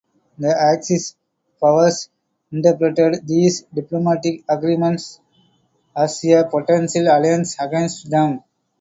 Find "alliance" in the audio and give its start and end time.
7.03-7.55